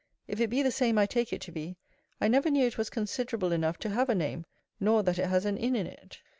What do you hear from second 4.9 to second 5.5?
that it has